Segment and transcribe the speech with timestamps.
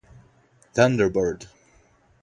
[0.73, 1.45] thunderbird